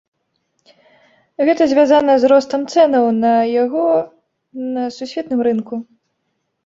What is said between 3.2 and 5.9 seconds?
на яго на сусветным рынку.